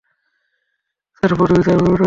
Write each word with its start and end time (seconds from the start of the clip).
তার 1.23 1.31
পদবী, 1.35 1.61
তার 1.63 1.77
পুরো 1.77 1.87
নাম। 1.87 1.99